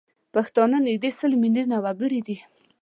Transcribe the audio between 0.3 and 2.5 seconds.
پښتانه نزدي سل میلیونه وګړي دي